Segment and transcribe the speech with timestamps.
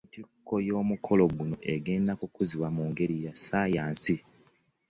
[0.07, 4.15] Entikko y'omukolo guno egenda kukuzibwa mu ngeri ya Ssaayansi